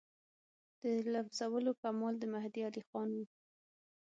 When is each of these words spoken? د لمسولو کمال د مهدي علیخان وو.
د 0.81 0.83
لمسولو 1.13 1.71
کمال 1.81 2.13
د 2.19 2.23
مهدي 2.33 2.61
علیخان 2.69 3.09
وو. 3.15 3.25